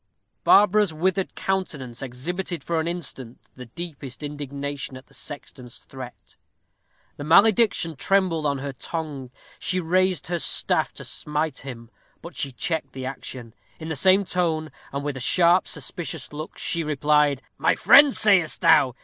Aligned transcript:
Barbara's 0.43 0.91
withered 0.91 1.35
countenance 1.35 2.01
exhibited 2.01 2.63
for 2.63 2.79
an 2.79 2.87
instant 2.87 3.37
the 3.55 3.67
deepest 3.67 4.23
indignation 4.23 4.97
at 4.97 5.05
the 5.05 5.13
sexton's 5.13 5.77
threat. 5.77 6.37
The 7.17 7.23
malediction 7.23 7.95
trembled 7.95 8.47
on 8.47 8.57
her 8.57 8.73
tongue; 8.73 9.29
she 9.59 9.79
raised 9.79 10.25
her 10.25 10.39
staff 10.39 10.91
to 10.93 11.05
smite 11.05 11.59
him, 11.59 11.91
but 12.23 12.35
she 12.35 12.51
checked 12.51 12.93
the 12.93 13.05
action. 13.05 13.53
In 13.79 13.89
the 13.89 13.95
same 13.95 14.25
tone, 14.25 14.71
and 14.91 15.03
with 15.03 15.17
a 15.17 15.19
sharp, 15.19 15.67
suspicious 15.67 16.33
look, 16.33 16.57
she 16.57 16.83
replied, 16.83 17.43
"My 17.59 17.75
friend, 17.75 18.15
sayest 18.17 18.61
thou? 18.61 18.95